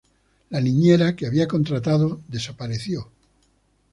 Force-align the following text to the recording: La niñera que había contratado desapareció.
La 0.49 0.59
niñera 0.59 1.15
que 1.15 1.27
había 1.27 1.47
contratado 1.47 2.21
desapareció. 2.27 3.11